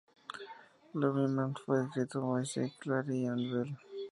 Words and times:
Loving 0.95 1.35
Man 1.35 1.53
fue 1.53 1.83
escrito 1.83 2.21
por 2.21 2.39
Vince 2.39 2.73
Clarke 2.79 3.13
y 3.13 3.27
Andy 3.27 3.51
Bell. 3.51 3.77